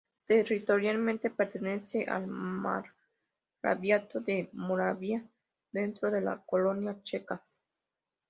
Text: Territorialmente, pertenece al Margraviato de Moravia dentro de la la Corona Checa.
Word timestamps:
Territorialmente, 0.25 1.29
pertenece 1.29 2.05
al 2.05 2.25
Margraviato 2.25 4.19
de 4.19 4.49
Moravia 4.53 5.23
dentro 5.71 6.09
de 6.09 6.21
la 6.21 6.31
la 6.31 6.41
Corona 6.43 6.99
Checa. 7.03 7.45